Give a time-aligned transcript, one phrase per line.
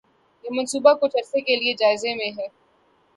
[0.45, 2.47] یہ منصوبہ کچھ عرصہ کے لیے جائزے میں ہے